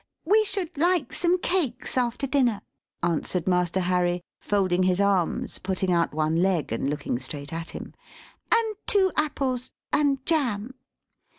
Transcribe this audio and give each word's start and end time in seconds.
"We 0.25 0.43
should 0.45 0.75
like 0.79 1.13
some 1.13 1.37
cakes 1.39 1.95
after 1.95 2.25
dinner," 2.25 2.63
answered 3.03 3.45
Master 3.45 3.81
Harry, 3.81 4.23
folding 4.39 4.81
his 4.81 4.99
arms, 4.99 5.59
putting 5.59 5.91
out 5.91 6.11
one 6.11 6.37
leg, 6.41 6.71
and 6.71 6.89
looking 6.89 7.19
straight 7.19 7.53
at 7.53 7.69
him, 7.69 7.93
"and 8.51 8.75
two 8.87 9.11
apples, 9.15 9.69
and 9.93 10.25
jam. 10.25 10.73